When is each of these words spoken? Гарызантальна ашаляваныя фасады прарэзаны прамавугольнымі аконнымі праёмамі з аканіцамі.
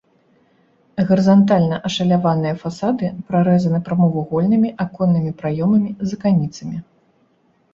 Гарызантальна 1.09 1.77
ашаляваныя 1.89 2.55
фасады 2.63 3.05
прарэзаны 3.27 3.79
прамавугольнымі 3.91 4.69
аконнымі 4.87 5.31
праёмамі 5.43 5.91
з 6.07 6.21
аканіцамі. 6.21 6.77